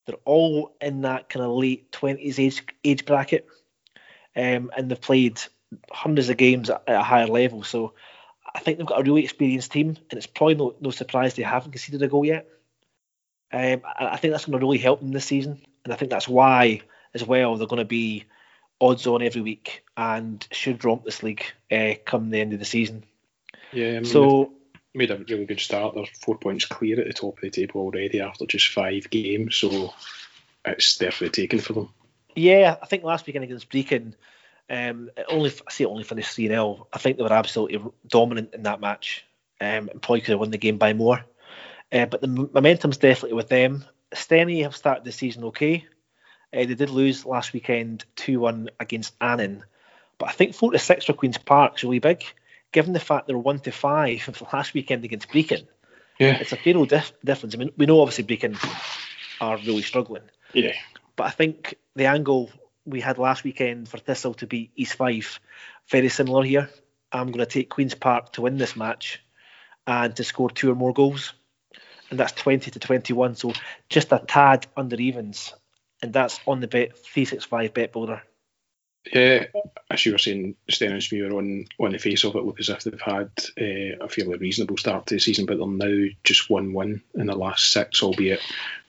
[0.07, 3.47] They're all in that kind of late twenties age age bracket,
[4.35, 5.41] um, and they've played
[5.93, 7.63] hundreds of games at, a higher level.
[7.63, 7.95] So
[8.53, 11.45] I think they've got a really experienced team, and it's probably no, no surprise they
[11.45, 12.49] haven't conceded a goal yet.
[13.53, 16.29] Um, I think that's going to really help them this season, and I think that's
[16.29, 16.81] why,
[17.15, 18.25] as well, they're going to be
[18.81, 22.65] odds on every week and should romp this league uh, come the end of the
[22.65, 23.05] season.
[23.73, 23.89] Yeah.
[23.89, 24.53] I mean, So
[24.95, 25.95] made a really good start.
[25.95, 29.57] They're four points clear at the top of the table already after just five games,
[29.57, 29.93] so
[30.65, 31.89] it's definitely taken for them.
[32.35, 34.15] Yeah, I think last weekend against Brechin,
[34.69, 36.87] Um, only I see it only finished 3 0.
[36.93, 39.25] I think they were absolutely dominant in that match
[39.61, 41.25] um, and probably could have won the game by more.
[41.93, 43.85] Uh, but the momentum's definitely with them.
[44.15, 45.87] Steny have started the season okay.
[46.53, 49.65] Uh, they did lose last weekend 2 1 against Annan.
[50.19, 52.25] But I think 4 to 6 for Queen's Park is really big,
[52.73, 55.67] given the fact they were 1 to 5 last weekend against Brechin.
[56.19, 56.37] Yeah.
[56.39, 57.55] It's a fair dif- difference.
[57.55, 58.57] I mean, we know obviously Brechin
[59.41, 60.25] are really struggling.
[60.53, 60.75] Yeah.
[61.17, 62.51] But I think the angle
[62.85, 65.41] we had last weekend for Thistle to beat East Fife,
[65.89, 66.69] very similar here.
[67.13, 69.23] I'm going to take Queen's Park to win this match
[69.87, 71.33] and to score two or more goals.
[72.11, 73.37] And that's 20 to 21.
[73.37, 73.53] So
[73.89, 75.55] just a tad under evens.
[76.03, 78.23] And that's on the bet 365 bet builder.
[79.13, 79.47] Yeah,
[79.91, 83.01] as you were saying, Stenhousemuir on on the face of it look as if they've
[83.01, 87.01] had uh, a fairly reasonable start to the season, but they're now just one win
[87.15, 88.41] in the last six, albeit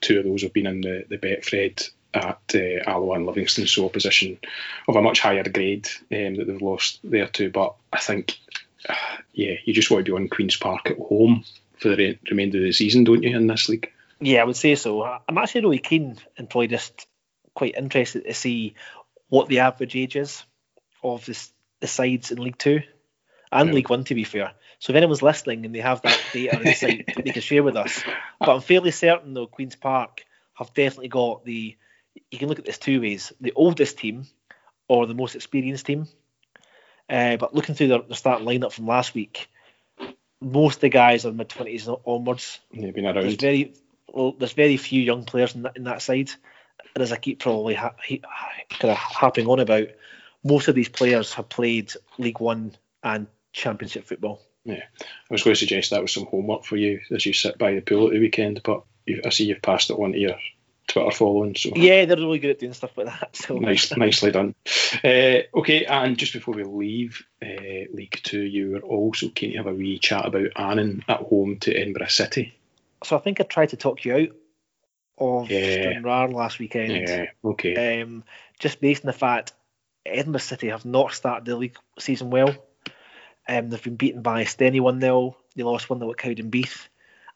[0.02, 3.86] two of those have been in the the Betfred at uh, Alloa and Livingston, so
[3.86, 4.38] a position
[4.88, 7.50] of a much higher grade um, that they've lost there too.
[7.50, 8.38] But I think,
[9.34, 11.46] yeah, you just want to be on Queens Park at home
[11.78, 13.90] for the re- remainder of the season, don't you, in this league?
[14.22, 15.04] Yeah, I would say so.
[15.04, 17.08] I'm actually really keen and probably just
[17.54, 18.76] quite interested to see
[19.30, 20.44] what the average age is
[21.04, 22.82] of this, the sides in League Two
[23.52, 23.76] and yeah.
[23.76, 24.54] League One, to be fair.
[24.80, 27.76] So if anyone's listening and they have that data the site, they can share with
[27.76, 28.04] us.
[28.40, 31.78] But I'm fairly certain, though, Queen's Park have definitely got the.
[32.30, 34.26] You can look at this two ways: the oldest team
[34.88, 36.08] or the most experienced team.
[37.10, 39.50] Uh, but looking through their, their starting lineup from last week,
[40.40, 42.60] most of the guys are mid twenties onwards.
[42.74, 43.22] They've been around.
[43.22, 43.74] There's very,
[44.12, 46.32] well, there's very few young players in that, in that side
[46.96, 49.88] and as I keep probably ha- kind of harping on about,
[50.44, 54.42] most of these players have played League One and Championship football.
[54.64, 57.58] Yeah, I was going to suggest that was some homework for you as you sit
[57.58, 58.84] by the pool at the weekend, but
[59.26, 60.36] I see you've passed it on to your
[60.88, 61.56] Twitter following.
[61.56, 63.36] So yeah, they're really good at doing stuff like that.
[63.36, 64.54] So nice, nicely done.
[65.04, 69.58] Uh, okay, and just before we leave uh, League Two, you were also keen to
[69.58, 72.54] have a wee chat about Annan at home to Edinburgh City.
[73.04, 74.30] So I think I tried to talk you out
[75.18, 75.90] of yeah.
[75.90, 76.92] Stranraer last weekend.
[76.92, 78.02] Yeah, okay.
[78.02, 78.24] Um,
[78.60, 79.54] just based on the fact
[80.06, 82.56] Edinburgh City have not started the league season well.
[83.48, 85.36] Um, they've been beaten by Steny 1 0.
[85.56, 86.88] They lost 1 0 at Cowdenbeath.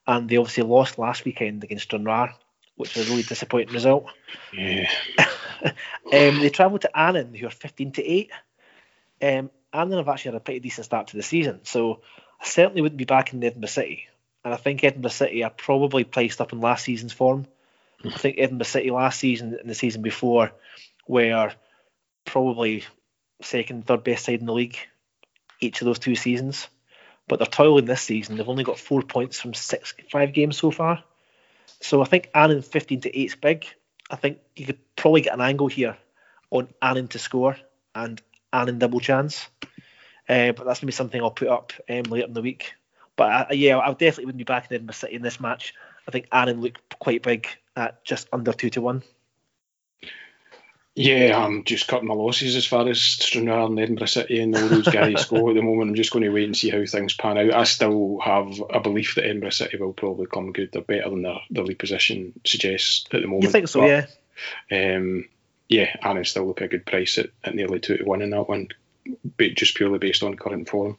[0.08, 2.34] And they obviously lost last weekend against Stranraer,
[2.76, 4.06] which was a really disappointing result.
[4.54, 4.90] Yeah.
[5.66, 5.74] um,
[6.12, 8.32] they travelled to Annan, who are 15 to 8.
[9.22, 11.62] Um, Annan have actually had a pretty decent start to the season.
[11.64, 12.02] So
[12.40, 14.08] I certainly wouldn't be back in Edinburgh City.
[14.46, 17.48] And I think Edinburgh City are probably placed up in last season's form.
[18.06, 20.52] I think Edinburgh City last season and the season before
[21.08, 21.52] were
[22.26, 22.84] probably
[23.42, 24.78] second, third best side in the league
[25.60, 26.68] each of those two seasons.
[27.28, 28.38] But they're toiling this season.
[28.38, 31.04] They've only got four points from six, five games so far.
[31.82, 33.66] So I think Annan 15 to 8 is big.
[34.12, 35.98] I think you could probably get an angle here
[36.52, 37.58] on Annan to score
[37.96, 38.22] and
[38.54, 39.48] Annan double chance.
[40.30, 42.74] Uh, but that's going to be something I'll put up um, later in the week.
[43.16, 45.74] But uh, yeah, I definitely wouldn't be backing Edinburgh City in this match.
[46.08, 49.04] I think Annan looked quite big at just under two to one.
[50.98, 54.70] Yeah, I'm just cutting my losses as far as Stranraer and Edinburgh City and all
[54.70, 55.90] those guys go at the moment.
[55.90, 57.54] I'm just going to wait and see how things pan out.
[57.54, 60.70] I still have a belief that Edinburgh City will probably come good.
[60.72, 63.44] They're better than their, their league position suggests at the moment.
[63.44, 64.10] You think so, but,
[64.70, 64.96] yeah?
[64.96, 65.28] Um,
[65.68, 68.48] yeah, and still look a good price at, at nearly two to one in that
[68.48, 68.70] one,
[69.38, 70.98] but just purely based on current form.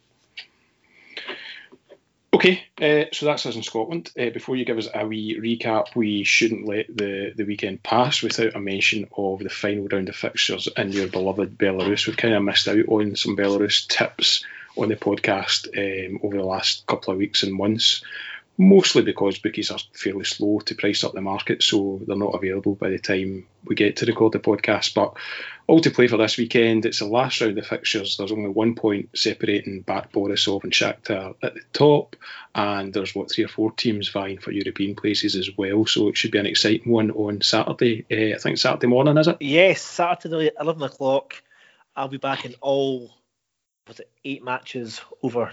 [2.32, 4.10] Okay, uh, so that's us in Scotland.
[4.18, 8.22] Uh, before you give us a wee recap, we shouldn't let the, the weekend pass
[8.22, 12.06] without a mention of the final round of fixtures in your beloved Belarus.
[12.06, 14.44] We've kind of missed out on some Belarus tips
[14.76, 18.02] on the podcast um, over the last couple of weeks and months
[18.58, 22.74] mostly because bookies are fairly slow to price up the market, so they're not available
[22.74, 24.94] by the time we get to record the podcast.
[24.94, 25.14] But
[25.66, 26.86] all to play for this weekend.
[26.86, 28.16] It's the last round of fixtures.
[28.16, 32.16] There's only one point separating BATE Borisov and Shakhtar at the top,
[32.54, 35.84] and there's what three or four teams vying for European places as well.
[35.86, 38.06] So it should be an exciting one on Saturday.
[38.10, 39.38] Uh, I think Saturday morning, is it?
[39.40, 41.34] Yes, Saturday eleven o'clock.
[41.94, 43.10] I'll be back in all.
[43.88, 45.52] Was it eight matches over?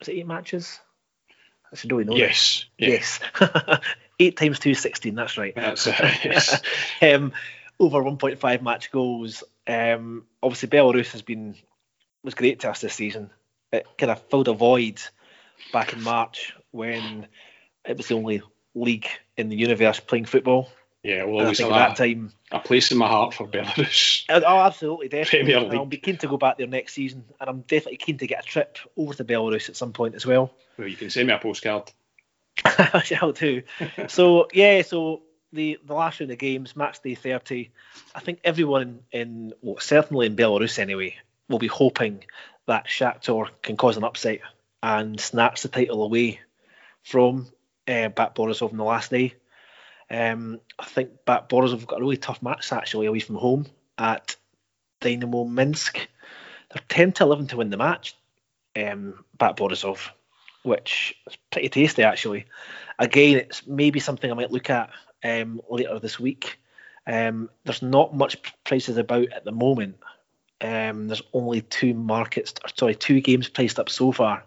[0.00, 0.80] Was it eight matches?
[1.72, 2.16] I should really know.
[2.16, 2.64] Yes.
[2.78, 3.20] Yes.
[4.20, 5.54] Eight times two, 16, that's right.
[5.54, 5.94] That's it.
[6.24, 6.60] Yes.
[7.02, 7.32] um,
[7.78, 9.44] over 1.5 match goals.
[9.66, 11.54] Um, obviously, Belarus has been
[12.24, 13.30] was great to us this season.
[13.72, 15.00] It kind of filled a void
[15.72, 17.26] back in March when
[17.84, 18.42] it was the only
[18.74, 20.70] league in the universe playing football.
[21.02, 24.24] Yeah, well, always at that time a place in my heart for Belarus.
[24.30, 25.76] Oh, absolutely, definitely.
[25.76, 28.44] I'll be keen to go back there next season, and I'm definitely keen to get
[28.44, 30.52] a trip over to Belarus at some point as well.
[30.76, 31.92] Well, you can send me a postcard.
[32.64, 33.62] I shall too.
[34.08, 37.70] so yeah, so the the last round of games, match day thirty.
[38.14, 41.16] I think everyone in well, certainly in Belarus anyway,
[41.48, 42.24] will be hoping
[42.66, 44.40] that Shakhtar can cause an upset
[44.82, 46.40] and snatch the title away
[47.02, 47.46] from
[47.86, 49.34] uh, BATE Borisov on the last day.
[50.10, 53.66] Um, I think BATE Borisov have got a really tough match actually away from home
[53.98, 54.36] at
[55.00, 56.08] Dynamo Minsk.
[56.72, 58.14] They're 10 to 11 to win the match,
[58.76, 60.10] um, BATE Borisov,
[60.62, 62.46] which is pretty tasty actually.
[62.98, 64.90] Again, it's maybe something I might look at
[65.24, 66.58] um, later this week.
[67.06, 69.96] Um, there's not much prices about at the moment.
[70.60, 74.44] Um, there's only two markets, sorry, two games placed up so far.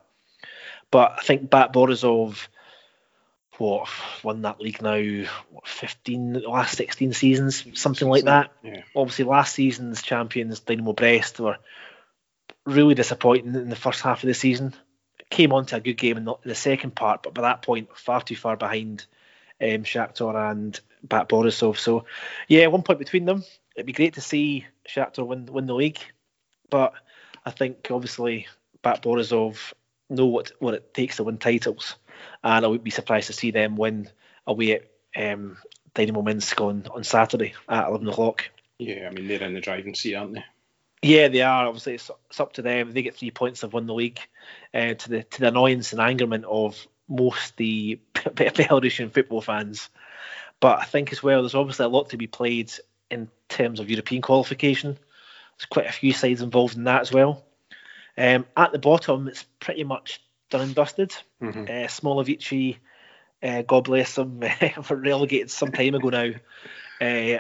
[0.92, 2.48] But I think BATE Borisov,
[3.58, 3.90] what
[4.24, 5.26] won that league now?
[5.50, 8.52] What, 15, last 16 seasons, something like that.
[8.64, 8.84] Yeah.
[8.96, 11.58] Obviously, last season's champions Dynamo Brest were
[12.66, 14.74] really disappointing in the first half of the season.
[15.30, 17.62] Came on to a good game in the, in the second part, but by that
[17.62, 19.06] point, far too far behind
[19.62, 21.78] um, Shakhtar and BATE Borisov.
[21.78, 22.06] So,
[22.48, 23.44] yeah, one point between them.
[23.76, 26.00] It'd be great to see Shakhtar win win the league,
[26.70, 26.94] but
[27.46, 28.48] I think obviously
[28.82, 29.74] BATE Borisov
[30.10, 31.96] know what what it takes to win titles,
[32.44, 34.10] and I would be surprised to see them win
[34.48, 34.82] away
[35.16, 35.58] at um,
[35.94, 38.50] Dynamo Minsk on, on Saturday at eleven o'clock.
[38.78, 40.46] Yeah, I mean they're in the driving seat, aren't they?
[41.04, 41.66] Yeah, they are.
[41.66, 42.90] Obviously, it's, it's up to them.
[42.90, 44.20] If they get three points, they've won the league.
[44.74, 49.90] Uh, to the to the annoyance and angerment of most the Belarusian football fans.
[50.60, 52.72] But I think as well, there's obviously a lot to be played
[53.10, 54.94] in terms of European qualification.
[55.58, 57.44] There's quite a few sides involved in that as well.
[58.18, 61.16] Um, at the bottom, it's pretty much done and dusted.
[61.42, 61.68] Mhm.
[61.68, 62.78] Uh, Smolevichi,
[63.42, 64.40] uh, God bless them,
[64.90, 66.32] were relegated some time ago now.
[67.02, 67.40] Uh,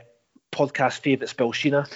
[0.51, 1.87] podcast favourite Belshina.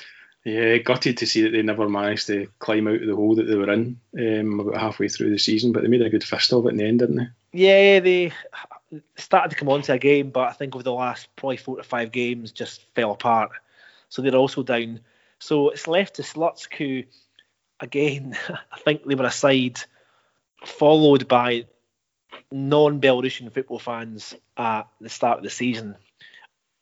[0.43, 3.47] Yeah, gutted to see that they never managed to climb out of the hole that
[3.47, 6.53] they were in um, about halfway through the season, but they made a good fist
[6.53, 7.27] of it in the end, didn't they?
[7.51, 8.31] Yeah, they
[9.15, 11.83] started to come onto a game, but I think over the last probably four to
[11.83, 13.51] five games just fell apart.
[14.09, 14.99] So they're also down.
[15.39, 17.03] So it's left to Slutsk, who,
[17.79, 18.37] again,
[18.71, 19.79] I think they were a side
[20.63, 21.65] followed by
[22.51, 25.95] non Belarusian football fans at the start of the season,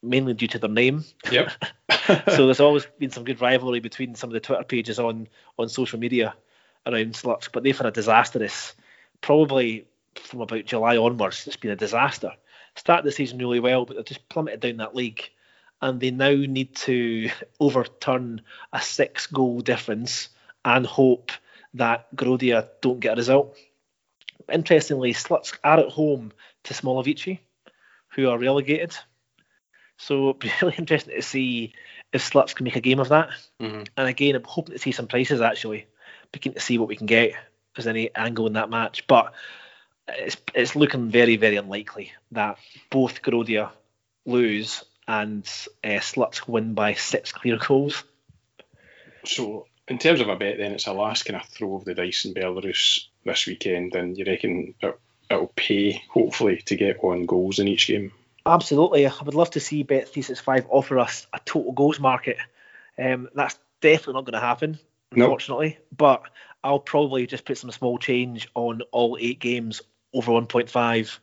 [0.01, 1.03] mainly due to their name.
[1.31, 1.51] Yep.
[2.07, 5.69] so there's always been some good rivalry between some of the Twitter pages on on
[5.69, 6.35] social media
[6.85, 8.73] around Slutsk, but they've had a disastrous,
[9.21, 12.33] probably from about July onwards, it's been a disaster.
[12.75, 15.29] Started the season really well, but they've just plummeted down that league,
[15.81, 20.29] and they now need to overturn a six goal difference
[20.65, 21.31] and hope
[21.75, 23.57] that Gorodeya don't get a result.
[24.51, 26.31] Interestingly, Slutsk are at home
[26.65, 27.39] to Smolevichi,
[28.09, 28.95] who are relegated.
[29.97, 31.73] So it'd be really interesting to see
[32.11, 33.29] if Slutsk can make a game of that.
[33.59, 33.87] Mhm.
[33.97, 35.87] And again, I'm hoping to see some prices actually.
[36.31, 37.33] Be keen to see what we can get.
[37.75, 39.33] as any angle in that match, but
[40.07, 42.59] it's it's looking very very unlikely that
[42.91, 43.71] both Gorodeya
[44.25, 45.43] lose and
[45.83, 48.03] uh, Slutsk win by six clear goals.
[49.25, 51.93] So, in terms of a bet, then it's a last kind of throw of the
[51.93, 57.25] dice in Belarus this weekend, and you reckon it, it'll pay, hopefully, to get on
[57.25, 58.11] goals in each game?
[58.45, 62.37] Absolutely, I would love to see Bet365 offer us a total goals market.
[62.97, 64.79] Um, that's definitely not going to happen,
[65.11, 65.27] Nope.
[65.27, 65.79] unfortunately.
[65.95, 66.23] But
[66.63, 69.81] I'll probably just put some small change on all eight games
[70.13, 71.19] over 1.5.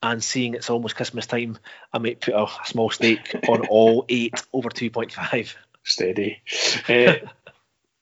[0.00, 1.58] And seeing it's almost Christmas time,
[1.92, 5.54] I might put a, a small stake on all eight over 2.5.
[5.84, 6.42] Steady.
[6.88, 7.14] Uh,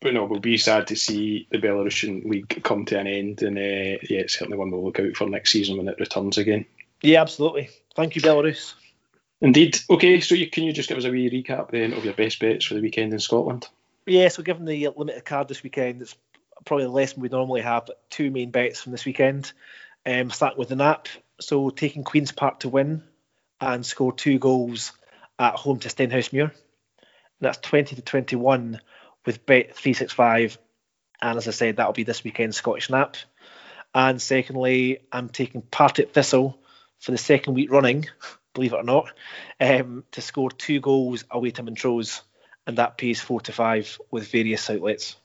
[0.07, 3.59] but no, we'll be sad to see the Belarusian league come to an end, and
[3.59, 6.64] uh, yeah, it's certainly one we'll look out for next season when it returns again.
[7.03, 7.71] Yeah, absolutely.
[7.97, 8.75] Thank you, Belarus.
[9.40, 9.81] Indeed.
[9.90, 12.38] Okay, so you, can you just give us a wee recap then of your best
[12.38, 13.66] bets for the weekend in Scotland?
[14.07, 16.14] Yeah, so given the limited card this weekend, it's
[16.64, 17.87] probably less than we normally have.
[17.87, 19.53] But two main bets from this weekend.
[20.07, 21.09] Um, starting with the nap.
[21.40, 23.03] So taking Queen's Park to win
[23.61, 24.92] and score two goals
[25.37, 26.53] at home to Stenhousemuir.
[27.40, 28.81] That's 20 to 21
[29.27, 30.59] with bet 365.
[31.21, 33.17] And as I said, that'll be this weekend's Scottish nap.
[33.95, 36.59] And secondly, I'm taking Partick Thistle
[37.01, 38.07] for the second week running,
[38.55, 39.12] believe it or not,
[39.61, 42.23] um, to score two goals away to Montrose
[42.67, 45.17] and that pays four to five with various outlets.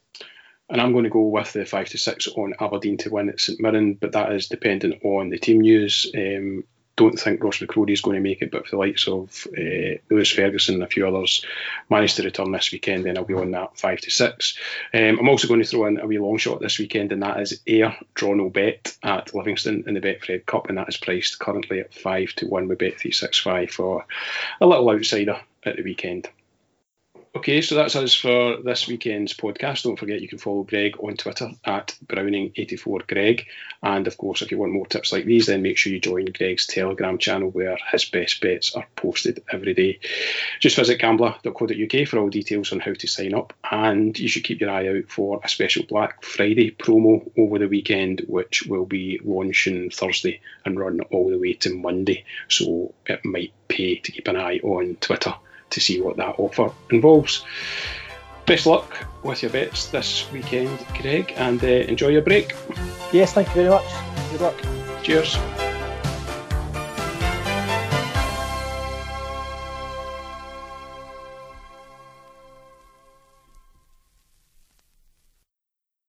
[0.69, 3.41] And I'm going to go with the five to six on Aberdeen to win at
[3.41, 6.09] St Mirren, but that is dependent on the team news.
[6.15, 6.63] Um,
[7.01, 9.97] don't think Ross McCrorie is going to make it, but for the likes of uh,
[10.09, 11.43] Lewis Ferguson and a few others
[11.89, 14.57] managed to return this weekend, then I'll be on that five to six.
[14.93, 17.39] Um, I'm also going to throw in a wee long shot this weekend, and that
[17.39, 21.39] is Ayr draw no bet at Livingston in the Betfred Cup, and that is priced
[21.39, 24.05] currently at five to one with Bet three six five for
[24.59, 26.29] a little outsider at the weekend.
[27.33, 29.83] Okay, so that's us for this weekend's podcast.
[29.83, 33.45] Don't forget you can follow Greg on Twitter at Browning84Greg.
[33.81, 36.25] And of course, if you want more tips like these, then make sure you join
[36.25, 40.01] Greg's Telegram channel where his best bets are posted every day.
[40.59, 43.53] Just visit gambler.co.uk for all details on how to sign up.
[43.71, 47.69] And you should keep your eye out for a special Black Friday promo over the
[47.69, 52.25] weekend, which will be launching Thursday and run all the way to Monday.
[52.49, 55.33] So it might pay to keep an eye on Twitter
[55.71, 57.45] to see what that offer involves.
[58.45, 62.53] Best luck with your bets this weekend, Greg, and uh, enjoy your break.
[63.11, 63.85] Yes, thank you very much.
[64.31, 64.55] Good luck.
[65.03, 65.70] Cheers.